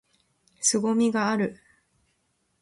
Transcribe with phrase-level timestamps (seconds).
[0.63, 1.63] 凄みがある！！！！